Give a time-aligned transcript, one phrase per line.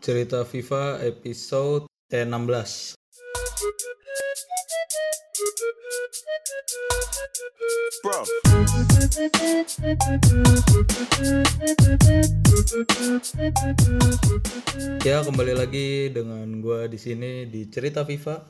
[0.00, 2.96] Cerita FIFA episode eh, 16.
[8.00, 8.20] Bro.
[15.04, 18.40] Ya, kembali lagi dengan gua di sini di Cerita FIFA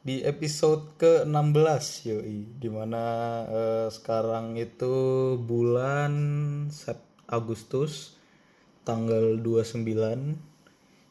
[0.00, 3.04] di episode ke-16 yoi di mana
[3.44, 6.16] eh, sekarang itu bulan
[7.28, 8.16] Agustus
[8.88, 10.53] tanggal 29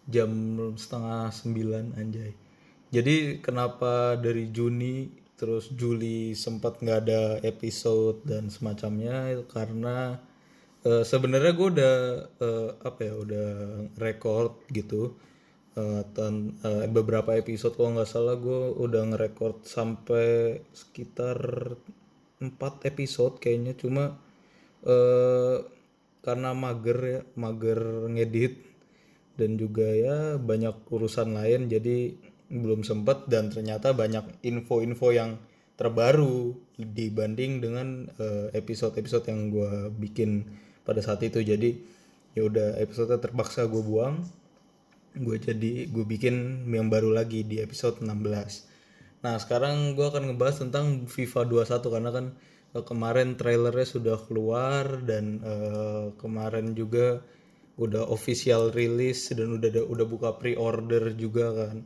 [0.08, 0.30] jam
[0.76, 2.32] setengah 9 anjay.
[2.94, 5.10] Jadi kenapa dari Juni
[5.40, 10.22] terus Juli sempat nggak ada episode dan semacamnya itu karena
[10.86, 11.96] eh, sebenarnya gue udah
[12.40, 13.50] eh, apa ya udah
[13.98, 15.16] record gitu
[15.74, 17.74] Eh, tan- eh, beberapa episode.
[17.74, 21.38] Kalau nggak salah gue udah ngerekord sampai sekitar
[22.38, 23.74] 4 episode kayaknya.
[23.74, 24.14] Cuma
[24.86, 25.58] eh
[26.24, 27.80] karena mager ya mager
[28.14, 28.54] ngedit
[29.40, 32.14] dan juga ya banyak urusan lain jadi
[32.50, 33.30] belum sempet.
[33.30, 35.42] Dan ternyata banyak info-info yang
[35.74, 40.46] terbaru dibanding dengan eh, episode-episode yang gue bikin
[40.86, 41.42] pada saat itu.
[41.42, 41.82] Jadi
[42.38, 44.22] ya udah episode terpaksa gue buang.
[45.14, 48.74] Gue jadi gue bikin yang baru lagi di episode 16
[49.24, 52.26] nah sekarang gue akan ngebahas tentang FIFA 21 karena kan
[52.76, 57.24] eh, kemarin trailernya sudah keluar dan eh, kemarin juga
[57.78, 61.78] udah official release dan udah udah buka pre-order juga kan.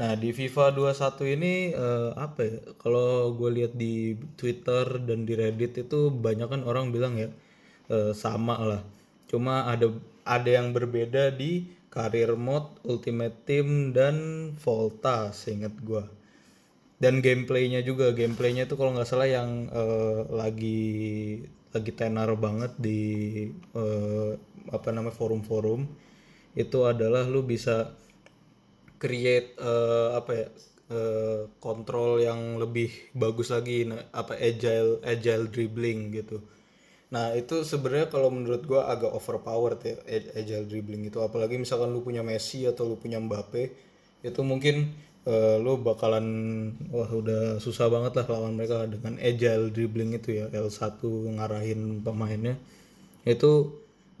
[0.00, 5.34] Nah di FIFA 21 ini eh, apa ya kalau gue lihat di Twitter dan di
[5.36, 7.30] Reddit itu banyak kan orang bilang ya
[7.92, 8.82] eh, sama lah.
[9.30, 9.92] Cuma ada
[10.26, 14.16] ada yang berbeda di career mode ultimate team dan
[14.62, 16.06] volta seingat gua
[17.02, 20.82] dan gameplaynya juga gameplaynya itu kalau nggak salah yang eh, lagi
[21.74, 23.00] lagi tenar banget di
[23.74, 24.30] eh,
[24.70, 25.80] apa namanya forum-forum
[26.58, 27.94] itu adalah lu bisa
[29.00, 30.46] create eh, apa ya
[30.92, 36.36] eh, kontrol yang lebih bagus lagi nah, apa agile agile dribbling gitu.
[37.14, 41.18] Nah itu sebenarnya kalau menurut gua agak overpowered ya ag- agile dribbling itu.
[41.22, 43.64] Apalagi misalkan lu punya Messi atau lu punya Mbappe
[44.24, 44.92] itu mungkin
[45.28, 46.26] eh, lu bakalan
[46.92, 51.00] wah udah susah banget lah lawan mereka dengan agile dribbling itu ya L1
[51.36, 52.56] ngarahin pemainnya.
[53.24, 53.52] Itu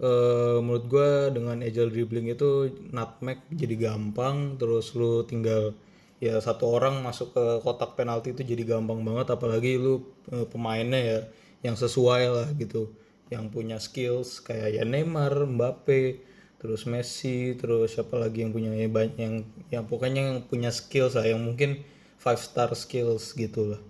[0.00, 5.72] eh, menurut gua dengan agile dribbling itu nutmeg jadi gampang terus lu tinggal
[6.20, 11.00] ya satu orang masuk ke kotak penalti itu jadi gampang banget apalagi lu eh, pemainnya
[11.00, 11.20] ya
[11.66, 12.92] yang sesuai lah gitu.
[13.30, 16.18] Yang punya skills kayak ya Neymar, Mbappe,
[16.60, 19.34] terus Messi, terus siapa lagi yang punya ya banyak yang
[19.72, 21.80] yang pokoknya yang punya skills lah yang mungkin
[22.20, 23.80] five star skills gitu lah.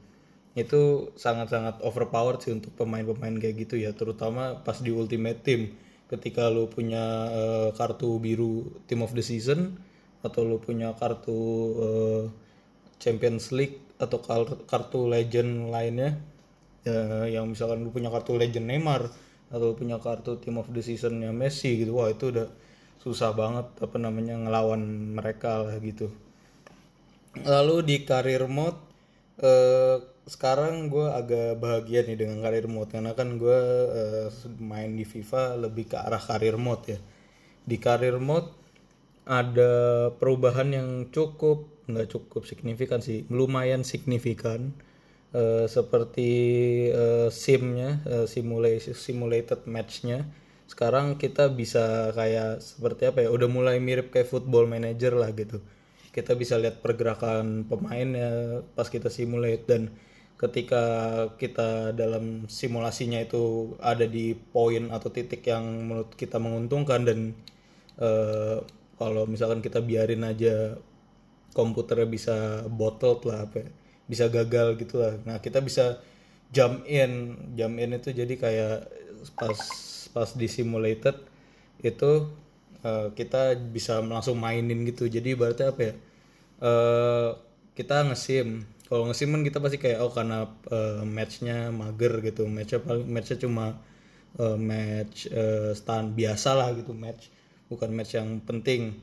[0.55, 5.75] Itu sangat-sangat overpowered sih untuk pemain-pemain kayak gitu ya terutama pas di ultimate team.
[6.07, 9.75] Ketika lu punya eh, kartu biru team of the season
[10.23, 11.39] atau lu punya kartu
[11.83, 12.25] eh,
[13.03, 16.23] Champions League atau kar- kartu legend lainnya
[16.87, 19.11] ya, yang misalkan lu punya kartu legend Neymar
[19.51, 22.49] atau punya kartu team of the seasonnya Messi gitu wah itu udah
[23.03, 24.83] susah banget apa namanya ngelawan
[25.17, 26.13] mereka lah gitu.
[27.43, 28.79] Lalu di career mode
[29.41, 34.29] eh, sekarang gue agak bahagia nih dengan career mode karena kan gue eh,
[34.61, 36.99] main di FIFA lebih ke arah career mode ya.
[37.65, 38.53] Di career mode
[39.25, 39.73] ada
[40.15, 44.71] perubahan yang cukup nggak cukup signifikan sih lumayan signifikan
[45.31, 46.31] Eh, seperti
[46.91, 50.27] eh, simnya eh, simulasi simulated matchnya.
[50.67, 55.63] Sekarang kita bisa kayak seperti apa ya udah mulai mirip kayak football manager lah gitu.
[56.11, 59.71] Kita bisa lihat pergerakan pemainnya pas kita simulate.
[59.71, 59.95] Dan
[60.35, 60.83] ketika
[61.39, 67.19] kita dalam simulasinya itu ada di poin atau titik yang menurut kita menguntungkan dan
[68.03, 68.59] eh,
[68.99, 70.75] kalau misalkan kita biarin aja
[71.55, 72.37] komputernya bisa
[72.67, 73.71] bottled lah apa ya,
[74.11, 75.15] bisa gagal gitu lah.
[75.23, 76.03] Nah kita bisa
[76.51, 77.39] jump in.
[77.55, 78.77] Jump in itu jadi kayak
[79.39, 79.59] pas
[80.11, 81.17] pas di simulated
[81.81, 82.11] itu
[82.83, 85.07] eh, kita bisa langsung mainin gitu.
[85.07, 85.95] Jadi berarti apa ya?
[86.67, 87.31] Eh
[87.79, 88.67] kita ngesim.
[88.91, 92.51] Kalau ngesim kan kita pasti kayak oh karena eh, matchnya mager gitu.
[92.51, 93.67] Matchnya paling matchnya cuma
[94.43, 96.93] eh, match eh, stand biasa lah gitu.
[96.93, 97.31] Match
[97.71, 98.99] bukan match yang penting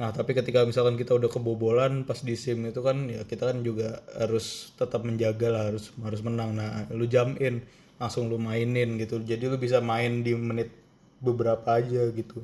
[0.00, 3.60] nah tapi ketika misalkan kita udah kebobolan pas di sim itu kan ya kita kan
[3.60, 6.56] juga harus tetap menjaga lah harus harus menang.
[6.56, 7.60] Nah lu jump in
[8.00, 9.20] langsung lu mainin gitu.
[9.20, 10.72] Jadi lu bisa main di menit
[11.20, 12.40] beberapa aja gitu.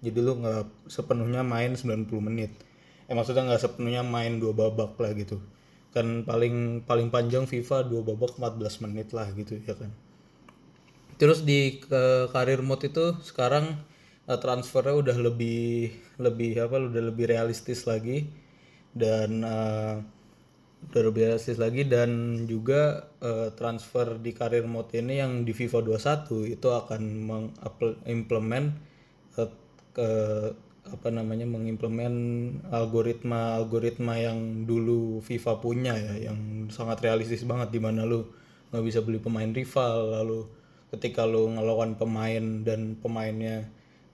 [0.00, 2.56] Jadi lu nggak sepenuhnya main 90 menit.
[3.04, 5.44] Eh maksudnya nggak sepenuhnya main dua babak lah gitu.
[5.92, 9.92] Kan paling paling panjang FIFA dua babak 14 menit lah gitu ya kan.
[11.20, 13.76] Terus di ke karir mode itu sekarang
[14.28, 18.28] uh, transfernya udah lebih lebih apa udah lebih realistis lagi
[18.94, 20.00] dan uh,
[20.84, 25.80] udah lebih realistis lagi dan juga uh, transfer di karir mode ini yang di FIFA
[25.80, 28.76] 21 itu akan mengimplement
[29.40, 29.48] uh,
[29.96, 30.10] ke
[30.84, 32.12] apa namanya mengimplement
[32.68, 38.28] algoritma algoritma yang dulu FIFA punya ya yang sangat realistis banget di mana lu
[38.68, 40.44] nggak bisa beli pemain rival lalu
[40.92, 43.64] ketika lu ngelawan pemain dan pemainnya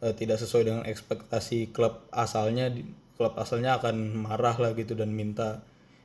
[0.00, 2.73] uh, tidak sesuai dengan ekspektasi klub asalnya
[3.20, 5.61] klub asalnya akan marah lah gitu dan minta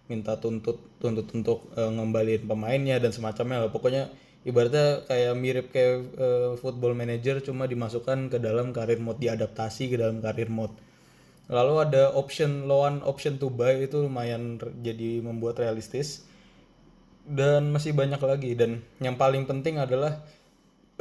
[0.06, 3.72] minta tuntut tuntut untuk uh, ngembaliin pemainnya dan semacamnya lah.
[3.74, 4.12] Pokoknya
[4.46, 9.96] ibaratnya kayak mirip kayak uh, football manager cuma dimasukkan ke dalam karir mode diadaptasi ke
[9.98, 10.76] dalam karir mode.
[11.50, 16.26] Lalu ada option lawan option to buy itu lumayan jadi membuat realistis.
[17.26, 18.54] Dan masih banyak lagi.
[18.54, 20.22] Dan yang paling penting adalah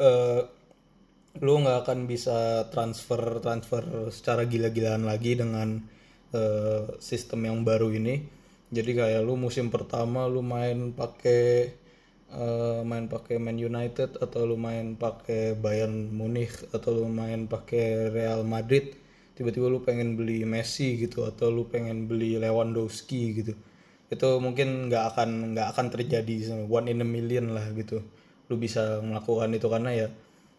[0.00, 0.48] uh,
[1.42, 3.82] lu nggak akan bisa transfer transfer
[4.14, 5.82] secara gila-gilaan lagi dengan
[6.30, 8.22] uh, sistem yang baru ini.
[8.70, 11.74] Jadi kayak lu musim pertama lu main pakai
[12.34, 18.10] uh, main pakai Man United atau lu main pakai Bayern Munich atau lu main pakai
[18.14, 18.94] Real Madrid
[19.34, 23.54] tiba-tiba lu pengen beli Messi gitu atau lu pengen beli Lewandowski gitu.
[24.10, 28.02] Itu mungkin nggak akan nggak akan terjadi one in a million lah gitu.
[28.50, 30.08] Lu bisa melakukan itu karena ya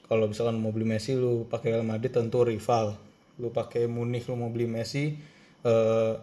[0.05, 2.93] kalau misalkan mau beli Messi lu pakai Real Madrid tentu rival.
[3.41, 5.17] Lu pakai Munich lu mau beli Messi
[5.65, 6.13] uh,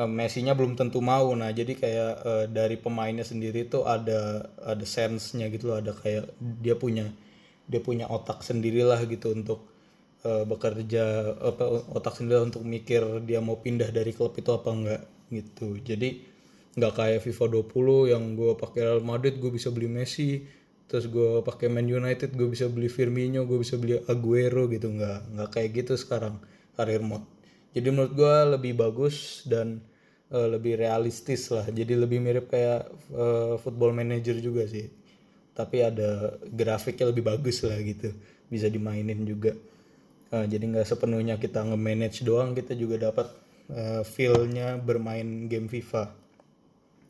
[0.00, 1.28] uh, Messi-nya belum tentu mau.
[1.36, 5.84] Nah jadi kayak uh, dari pemainnya sendiri tuh ada ada sense-nya gitu loh.
[5.84, 7.12] Ada kayak dia punya
[7.68, 9.68] dia punya otak sendirilah gitu untuk
[10.24, 15.02] uh, bekerja apa otak sendiri untuk mikir dia mau pindah dari klub itu apa enggak
[15.28, 15.76] gitu.
[15.76, 16.24] Jadi
[16.70, 20.59] nggak kayak FIFA 20 yang gue pakai Real Madrid gue bisa beli Messi
[20.90, 24.90] terus gue pakai Man United gue bisa beli Firmino gue bisa beli Aguero gitu.
[24.90, 26.42] Nggak nggak kayak gitu sekarang
[26.74, 27.22] karir mode.
[27.70, 29.78] Jadi menurut gue lebih bagus dan
[30.34, 31.62] uh, lebih realistis lah.
[31.70, 34.90] Jadi lebih mirip kayak uh, football manager juga sih.
[35.54, 38.10] Tapi ada grafiknya lebih bagus lah gitu.
[38.50, 39.54] Bisa dimainin juga.
[40.34, 43.30] Uh, jadi nggak sepenuhnya kita nge-manage doang kita juga dapat
[43.70, 46.10] uh, feel-nya bermain game FIFA.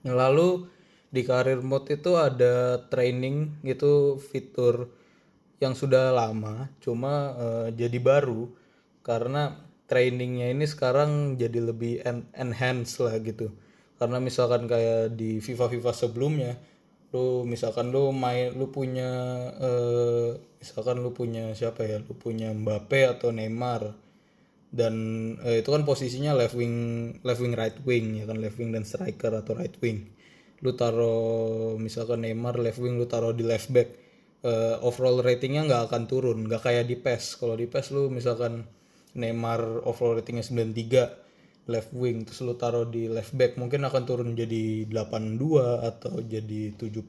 [0.04, 0.68] Lalu
[1.10, 4.86] di karir mode itu ada training itu fitur
[5.58, 8.48] yang sudah lama cuma uh, jadi baru.
[9.02, 9.58] Karena
[9.90, 13.50] trainingnya ini sekarang jadi lebih en enhance lah gitu.
[13.98, 16.52] Karena misalkan kayak di FIFA FIFA sebelumnya
[17.10, 19.10] lu misalkan lu main lu punya
[19.58, 20.30] uh,
[20.62, 23.98] misalkan lu punya siapa ya lu punya Mbappe atau Neymar
[24.70, 24.94] dan
[25.42, 28.38] uh, itu kan posisinya left wing left wing right wing ya kan?
[28.38, 30.19] Left wing dan striker atau right wing
[30.60, 33.88] lu taruh misalkan Neymar left wing lu taruh di left back
[34.44, 36.38] uh, overall ratingnya nggak akan turun.
[36.48, 37.40] Nggak kayak di PES.
[37.40, 38.64] Kalau di PES lu misalkan
[39.16, 44.34] Neymar overall ratingnya 93 left wing terus lu taruh di left back mungkin akan turun
[44.34, 45.38] jadi 82
[45.86, 47.06] atau jadi 70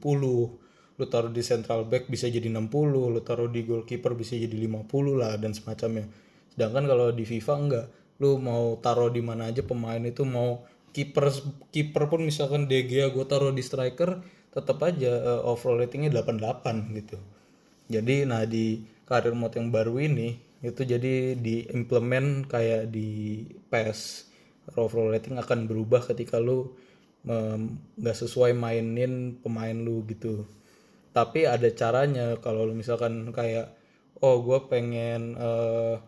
[0.92, 4.86] lu taruh di central back bisa jadi 60 lu taruh di goalkeeper bisa jadi 50
[5.18, 6.06] lah dan semacamnya.
[6.52, 7.86] Sedangkan kalau di FIFA enggak
[8.22, 11.32] lu mau taruh di mana aja pemain itu mau kiper
[11.72, 14.20] kiper pun misalkan Gea gue taruh di striker
[14.52, 17.18] tetap aja uh, overall ratingnya 88 gitu.
[17.88, 23.42] Jadi nah di karir mode yang baru ini itu jadi diimplement kayak di
[23.72, 24.30] PES
[24.78, 26.70] overall rating akan berubah ketika lu
[27.22, 30.46] nggak sesuai mainin pemain lu gitu.
[31.12, 33.74] Tapi ada caranya kalau lu misalkan kayak
[34.22, 35.98] oh gue pengen uh,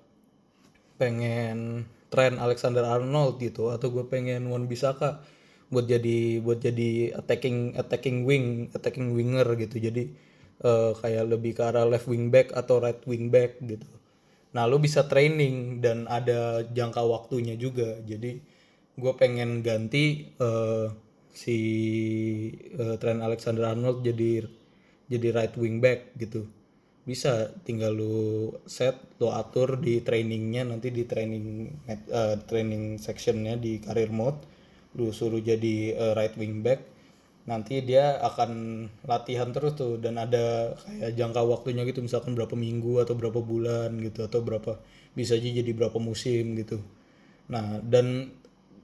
[0.96, 5.18] pengen tren Alexander Arnold gitu atau gue pengen Wan Bisaka
[5.66, 10.06] buat jadi buat jadi attacking attacking wing attacking winger gitu jadi
[10.62, 13.90] uh, kayak lebih ke arah left wing back atau right wing back gitu
[14.54, 17.98] Nah, lu bisa training dan ada jangka waktunya juga.
[18.06, 18.38] Jadi
[18.94, 20.86] gue pengen ganti uh,
[21.34, 21.58] si
[22.78, 24.46] uh, Trent Alexander Arnold jadi
[25.10, 26.46] jadi right wing back gitu.
[27.04, 31.68] Bisa tinggal lu set, lu atur di trainingnya nanti di training
[32.08, 34.40] uh, training sectionnya di career mode,
[34.96, 36.80] lu suruh jadi uh, right wing back.
[37.44, 38.50] Nanti dia akan
[39.04, 43.92] latihan terus tuh dan ada kayak jangka waktunya gitu misalkan berapa minggu atau berapa bulan
[44.00, 44.80] gitu atau berapa
[45.12, 46.80] bisa aja jadi berapa musim gitu.
[47.52, 48.32] Nah dan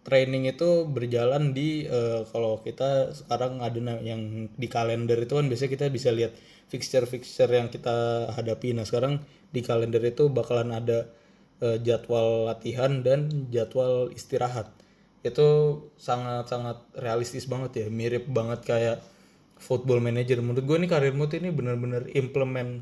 [0.00, 5.70] training itu berjalan di uh, kalau kita sekarang ada yang di kalender itu kan biasanya
[5.76, 6.32] kita bisa lihat
[6.72, 8.72] fixture fixture yang kita hadapi.
[8.72, 9.20] Nah sekarang
[9.52, 11.10] di kalender itu bakalan ada
[11.60, 14.72] uh, jadwal latihan dan jadwal istirahat.
[15.20, 18.98] Itu sangat-sangat realistis banget ya mirip banget kayak
[19.60, 20.40] football manager.
[20.40, 22.80] Menurut gue nih karir mode ini bener-bener implement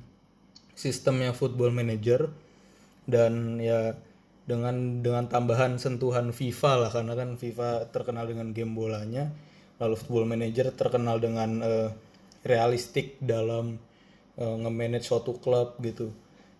[0.78, 2.30] sistemnya football manager
[3.10, 3.98] dan ya
[4.48, 9.28] dengan dengan tambahan sentuhan FIFA lah karena kan FIFA terkenal dengan game bolanya
[9.76, 11.92] lalu Football Manager terkenal dengan uh,
[12.48, 13.76] realistik dalam
[14.40, 16.08] uh, nge-manage suatu klub gitu.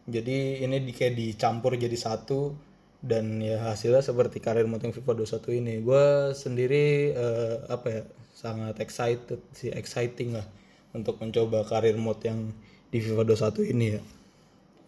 [0.05, 2.53] Jadi ini di, kayak dicampur jadi satu
[3.01, 5.75] dan ya hasilnya seperti karir mode yang FIFA 21 ini.
[5.81, 8.03] Gue sendiri uh, apa ya
[8.37, 10.47] sangat excited sih exciting lah
[10.93, 12.53] untuk mencoba karir mode yang
[12.93, 14.01] di FIFA 21 ini ya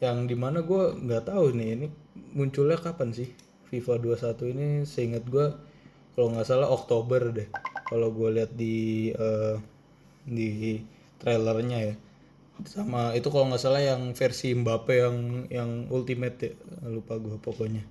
[0.01, 1.87] yang di mana gue nggak tahu nih ini
[2.33, 3.29] munculnya kapan sih?
[3.71, 5.47] FIFA 21 ini seingat gue
[6.17, 7.49] kalau nggak salah Oktober deh.
[7.87, 9.61] Kalau gue lihat di uh,
[10.25, 10.81] di
[11.21, 11.95] trailernya ya.
[12.67, 15.17] Sama itu kalau nggak salah yang versi Mbappe yang
[15.53, 16.53] yang ultimate ya.
[16.89, 17.85] Lupa gue pokoknya.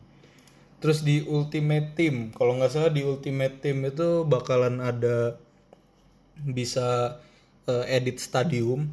[0.82, 5.38] Terus di ultimate team kalau nggak salah di ultimate team itu bakalan ada
[6.42, 7.20] bisa
[7.68, 8.90] uh, edit stadium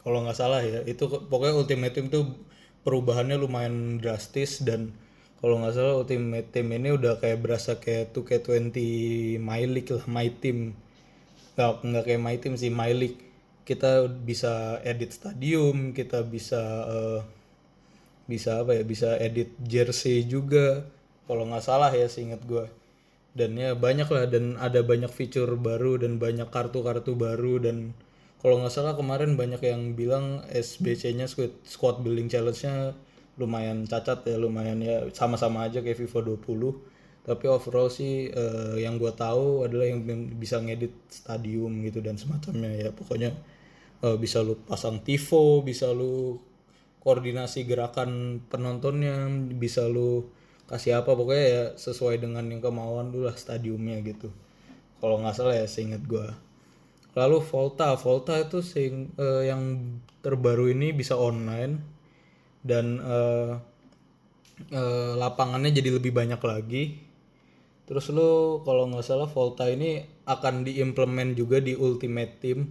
[0.00, 2.24] kalau nggak salah ya itu pokoknya Ultimate Team tuh
[2.84, 4.96] perubahannya lumayan drastis dan
[5.40, 8.76] kalau nggak salah Ultimate Team ini udah kayak berasa kayak 2K20
[9.40, 10.76] My League lah My Team.
[11.56, 13.20] Nggak nggak kayak My Team sih My League.
[13.64, 17.20] Kita bisa edit stadium kita bisa uh,
[18.28, 20.84] bisa apa ya bisa edit jersey juga.
[21.24, 22.68] Kalau nggak salah ya seingat gue
[23.30, 27.94] dan ya banyak lah dan ada banyak fitur baru dan banyak kartu-kartu baru dan
[28.40, 32.96] kalau nggak salah kemarin banyak yang bilang SBC-nya squad, squad building challenge-nya
[33.36, 38.96] lumayan cacat ya lumayan ya sama-sama aja kayak FIFA 20 tapi overall sih uh, yang
[38.96, 40.00] gue tahu adalah yang
[40.40, 42.90] bisa ngedit stadium gitu dan semacamnya ya.
[42.96, 43.36] Pokoknya
[44.00, 46.40] uh, bisa lu pasang tifo bisa lu
[47.04, 50.32] koordinasi gerakan penontonnya bisa lu
[50.68, 54.32] kasih apa pokoknya ya sesuai dengan yang kemauan lu lah stadiumnya gitu.
[54.98, 56.49] Kalau nggak salah ya seingat gue
[57.14, 57.94] lalu Volta.
[57.98, 59.78] Volta itu sing uh, yang
[60.20, 61.80] terbaru ini bisa online
[62.60, 63.56] dan uh,
[64.70, 67.00] uh, lapangannya jadi lebih banyak lagi.
[67.90, 69.98] Terus lo kalau nggak salah Volta ini
[70.28, 72.70] akan diimplement juga di Ultimate Team.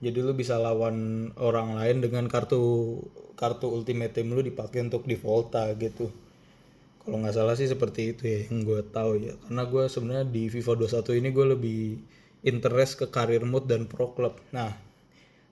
[0.00, 2.96] Jadi lo bisa lawan orang lain dengan kartu
[3.34, 6.12] kartu Ultimate Team lo dipakai untuk di Volta gitu.
[7.00, 9.34] Kalau nggak salah sih seperti itu ya yang gue tahu ya.
[9.42, 11.82] Karena gue sebenarnya di FIFA 21 ini gue lebih
[12.46, 14.38] interest ke karir mode dan pro club.
[14.54, 14.72] Nah,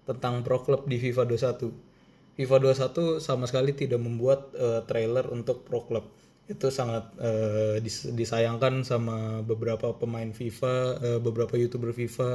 [0.08, 1.68] tentang pro club di FIFA 21.
[2.38, 6.06] FIFA 21 sama sekali tidak membuat uh, trailer untuk pro club.
[6.48, 12.30] Itu sangat uh, dis disayangkan sama beberapa pemain FIFA, uh, beberapa YouTuber FIFA,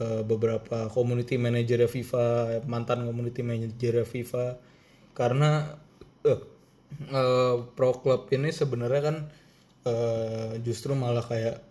[0.00, 4.58] uh, beberapa community manager FIFA, mantan community manager FIFA
[5.18, 5.76] karena
[6.24, 6.40] uh,
[7.10, 9.16] uh, pro club ini sebenarnya kan
[9.84, 11.67] uh, justru malah kayak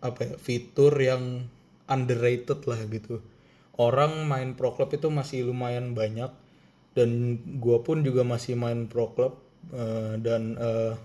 [0.00, 1.46] apa ya fitur yang
[1.86, 3.22] underrated lah gitu.
[3.76, 6.32] Orang main pro club itu masih lumayan banyak
[6.96, 9.36] dan gue pun juga masih main pro club
[9.76, 10.96] uh, dan uh,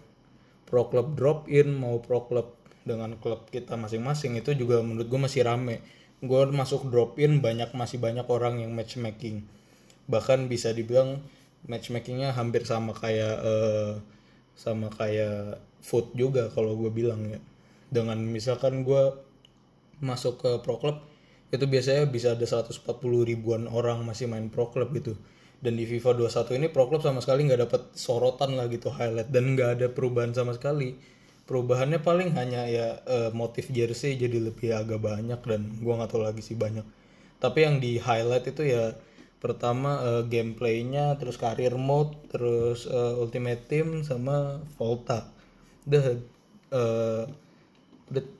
[0.63, 2.55] pro club drop in mau pro club
[2.88, 5.83] dengan klub kita masing-masing itu juga menurut gue masih rame.
[6.24, 9.43] Gue masuk drop in banyak masih banyak orang yang matchmaking.
[10.07, 11.19] Bahkan bisa dibilang
[11.67, 13.93] matchmakingnya hampir sama kayak uh,
[14.55, 17.41] sama kayak food juga kalau gue bilang ya
[17.91, 19.13] dengan misalkan gue
[20.01, 21.03] masuk ke pro club
[21.51, 22.88] itu biasanya bisa ada 140
[23.27, 25.19] ribuan orang masih main pro club gitu.
[25.62, 29.29] Dan di FIFA 21 ini pro club sama sekali nggak dapat sorotan lah gitu highlight.
[29.29, 30.95] Dan nggak ada perubahan sama sekali.
[31.45, 36.24] Perubahannya paling hanya ya uh, motif jersey jadi lebih agak banyak dan gue nggak tahu
[36.24, 36.88] lagi sih banyak.
[37.43, 38.95] Tapi yang di highlight itu ya
[39.43, 45.27] pertama uh, gameplaynya terus career mode terus uh, ultimate team sama Volta.
[45.83, 46.15] Udah
[46.71, 47.24] uh,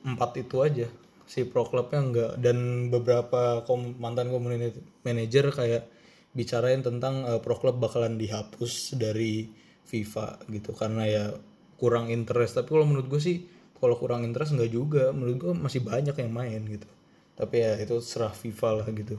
[0.04, 0.86] empat itu aja
[1.32, 2.32] si pro clubnya enggak.
[2.36, 5.88] Dan beberapa kom mantan community manager kayak
[6.36, 9.48] bicarain tentang uh, pro club bakalan dihapus dari
[9.88, 10.76] FIFA gitu.
[10.76, 11.24] Karena ya
[11.80, 12.60] kurang interest.
[12.60, 13.36] Tapi kalau menurut gue sih
[13.80, 15.04] kalau kurang interest enggak juga.
[15.16, 16.88] Menurut gue masih banyak yang main gitu.
[17.32, 19.16] Tapi ya itu serah FIFA lah gitu.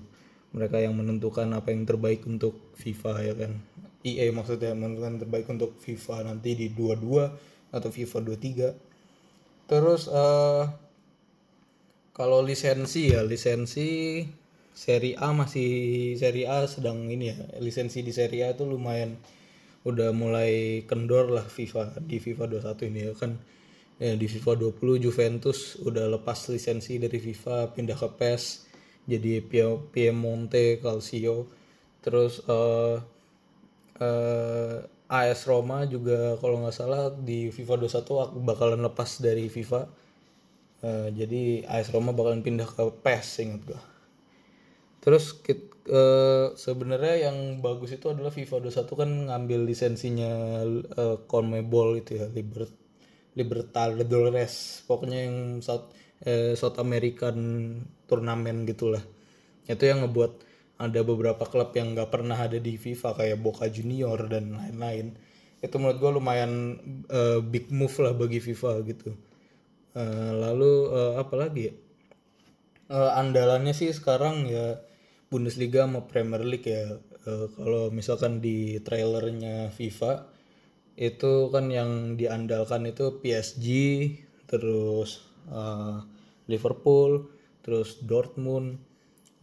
[0.54, 3.58] Mereka yang menentukan apa yang terbaik untuk FIFA ya kan?
[4.04, 8.93] EA maksudnya menentukan terbaik untuk FIFA nanti di 22 atau FIFA 23
[9.67, 10.70] terus uh,
[12.13, 14.22] kalau lisensi ya lisensi
[14.74, 17.38] seri A masih seri A sedang ini ya.
[17.62, 19.17] Lisensi di seri A itu lumayan
[19.86, 23.38] udah mulai kendor lah FIFA di FIFA 21 ini ya kan.
[24.01, 28.43] Ya, di FIFA 20 Juventus udah lepas lisensi dari FIFA pindah ke PES
[29.05, 29.41] jadi
[29.93, 31.50] Piemonte Calcio.
[32.03, 33.00] Terus uh,
[34.01, 34.77] uh,
[35.13, 39.86] AS Roma juga kalau nggak salah di FIFA 21 bakalan lepas dari FIFA.
[40.84, 43.82] Uh, jadi AS Roma bakalan pindah ke PES ingat gue
[45.03, 50.32] terus eh, sebenarnya yang bagus itu adalah FIFA 21 kan ngambil lisensinya
[50.79, 52.72] eh, CONMEBOL itu ya Liber
[53.36, 54.88] Libertadores.
[54.88, 55.91] Pokoknya yang South
[56.24, 57.36] eh, South American
[58.08, 59.03] turnamen gitulah.
[59.67, 60.53] Itu yang ngebuat
[60.84, 65.16] ada beberapa klub yang nggak pernah ada di FIFA kayak Boca Junior dan lain-lain.
[65.63, 66.52] Itu menurut gue lumayan
[67.08, 69.10] eh, big move lah bagi FIFA gitu.
[69.96, 71.74] Eh, lalu eh, apa lagi ya?
[72.94, 74.78] Eh, andalannya sih sekarang ya
[75.32, 77.00] Bundesliga sama Premier League ya.
[77.30, 80.28] Eh, kalau misalkan di trailernya FIFA
[81.00, 83.68] itu kan yang diandalkan itu PSG
[84.52, 85.98] terus eh,
[86.52, 87.32] Liverpool
[87.63, 88.78] terus Dortmund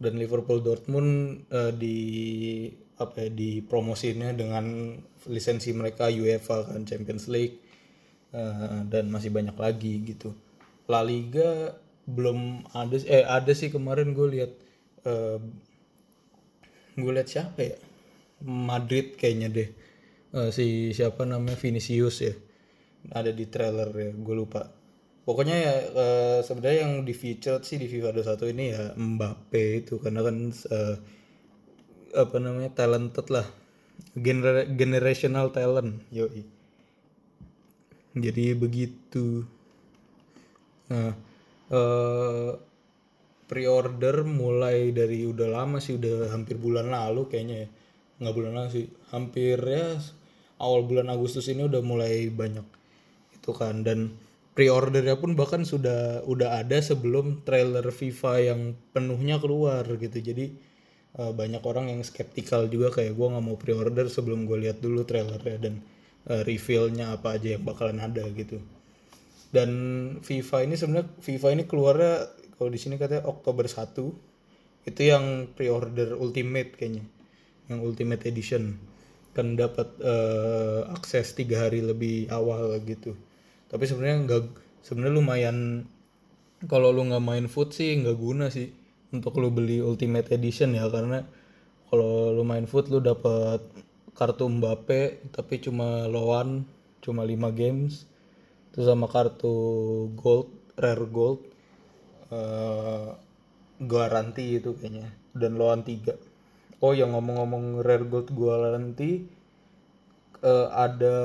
[0.01, 1.97] dan Liverpool Dortmund eh, di
[2.97, 4.97] apa ya dipromosinya dengan
[5.29, 7.61] lisensi mereka UEFA kan Champions League
[8.31, 10.31] Eh, dan masih banyak lagi gitu.
[10.87, 11.75] La Liga
[12.07, 14.51] belum ada eh ada sih kemarin gue lihat
[15.03, 15.39] eh,
[16.95, 17.77] gue lihat siapa ya?
[18.47, 19.69] Madrid kayaknya deh.
[20.31, 21.59] Eh, si siapa namanya?
[21.59, 22.33] Vinicius ya.
[23.11, 24.71] Ada di trailer ya gue lupa
[25.31, 29.95] pokoknya ya eh, sebenarnya yang di featured sih di FIFA 21 ini ya Mbappe itu.
[30.03, 30.95] Karena kan eh,
[32.19, 33.47] apa namanya talented lah.
[34.11, 36.43] Gener generational talent yoi.
[38.11, 39.47] Jadi begitu.
[40.91, 41.15] Nah
[41.71, 42.51] eh
[43.47, 47.69] pre-order mulai dari udah lama sih udah hampir bulan lalu kayaknya ya.
[48.19, 48.85] Nggak bulan lalu sih
[49.15, 49.95] hampir ya
[50.59, 52.67] awal bulan Agustus ini udah mulai banyak.
[53.39, 54.11] Itu kan dan
[54.51, 60.17] pre-ordernya pun bahkan sudah udah ada sebelum trailer FIFA yang penuhnya keluar gitu.
[60.19, 60.45] Jadi
[61.19, 65.07] eh, banyak orang yang skeptikal juga kayak gue nggak mau pre-order sebelum gue lihat dulu
[65.07, 65.73] trailernya dan
[66.27, 68.59] eh, reveal-nya apa aja yang bakalan ada gitu.
[69.51, 69.71] Dan
[70.23, 72.13] FIFA ini sebenarnya FIFA ini keluarnya
[72.55, 73.99] kalau di sini katanya Oktober 1
[74.87, 77.03] itu yang pre-order Ultimate kayaknya.
[77.71, 78.75] Yang Ultimate Edition.
[79.31, 83.15] Kan dapat eh, akses tiga hari lebih awal gitu
[83.71, 84.43] tapi sebenarnya nggak
[84.83, 85.57] sebenarnya lumayan
[86.67, 88.69] kalau lu nggak main foot sih nggak guna sih
[89.15, 91.23] untuk lu beli Ultimate Edition ya karena
[91.87, 93.63] kalau lu main foot lu dapat
[94.11, 96.67] kartu Mbappe tapi cuma loan
[96.99, 98.05] cuma 5 games
[98.75, 99.55] terus sama kartu
[100.19, 101.39] gold rare gold
[102.31, 103.09] eh
[103.81, 109.25] garanti itu kayaknya dan loan 3 oh yang ngomong-ngomong rare gold garanti
[110.41, 111.15] eh, ada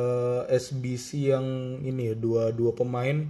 [0.48, 1.46] SBC yang
[1.82, 3.26] ini ya dua dua pemain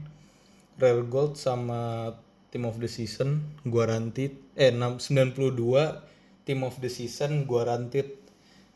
[0.77, 2.13] rare gold sama
[2.53, 8.09] team of the season guaranteed eh 6 92 team of the season guaranteed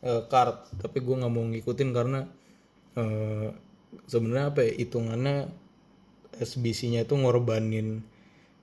[0.03, 0.67] eh, card.
[0.75, 2.19] Tapi gue nggak mau ngikutin karena
[2.99, 3.49] eh,
[4.07, 5.35] sebenarnya apa ya hitungannya
[6.35, 8.03] SBC-nya itu ngorbanin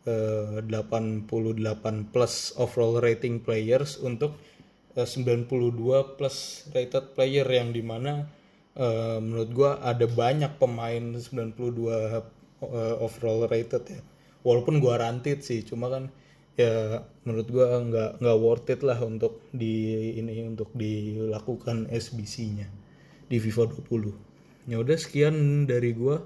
[0.05, 4.37] eh, 88 plus overall rating players untuk
[4.97, 8.38] eh, 92 plus rated player yang di mana
[8.79, 12.23] eh, menurut gua ada banyak pemain 92 eh,
[13.03, 14.01] overall rated ya.
[14.47, 16.09] Walaupun gua ranted sih cuma kan
[16.59, 22.67] ya menurut gua nggak nggak worth it lah untuk di ini untuk dilakukan SBC-nya
[23.29, 26.19] di FIFA 20 ya udah sekian dari gua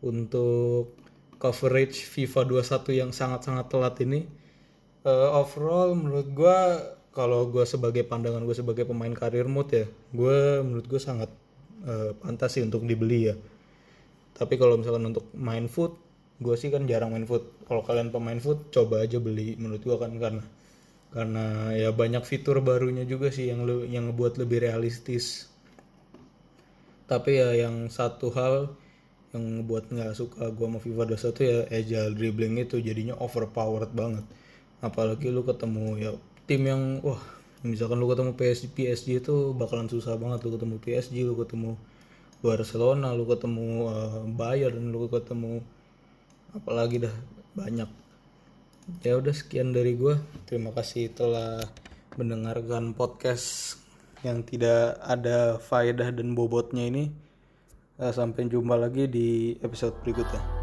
[0.00, 0.96] untuk
[1.38, 4.20] coverage FIFA 21 yang sangat-sangat telat ini.
[5.06, 6.56] Eh, overall menurut gua
[7.14, 11.26] kalau gua sebagai pandangan gue sebagai pemain karir mode ya gue menurut gue sangat
[11.84, 13.34] eh, pantas sih untuk dibeli ya.
[14.38, 15.98] Tapi kalau misalkan untuk main foot
[16.38, 19.96] gue sih kan jarang main foot kalau kalian pemain foot coba aja beli menurut gue
[19.98, 20.44] kan karena
[21.10, 25.48] karena ya banyak fitur barunya juga sih yang yang ngebuat lebih realistis.
[27.08, 28.76] Tapi ya yang satu hal
[29.32, 34.24] yang ngebuat nggak suka gue sama FIFA 21 ya agile dribbling itu jadinya overpowered banget.
[34.84, 36.12] Apalagi lu ketemu ya
[36.46, 37.20] tim yang wah
[37.66, 41.74] misalkan lu ketemu PSG PSG itu bakalan susah banget lu ketemu PSG lu ketemu
[42.38, 45.62] Barcelona lu ketemu eh, Bayern lu ketemu
[46.54, 47.14] apalagi dah
[47.58, 47.90] banyak.
[49.04, 50.16] Ya udah sekian dari gue
[50.48, 51.66] terima kasih telah
[52.16, 53.76] mendengarkan podcast
[54.26, 57.10] yang tidak ada faedah dan bobotnya ini.
[57.98, 60.57] Eh, sampai jumpa lagi di episode berikutnya